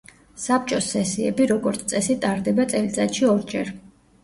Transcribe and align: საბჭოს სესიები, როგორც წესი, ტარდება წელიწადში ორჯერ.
საბჭოს 0.43 0.87
სესიები, 0.93 1.47
როგორც 1.51 1.85
წესი, 1.93 2.17
ტარდება 2.25 2.67
წელიწადში 2.75 3.31
ორჯერ. 3.37 3.75